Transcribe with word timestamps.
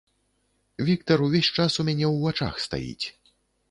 Віктар 0.87 1.25
увесь 1.27 1.51
час 1.57 1.69
ў 1.69 1.83
мяне 1.93 2.07
ў 2.13 2.15
вачах 2.27 2.53
стаіць. 2.69 3.05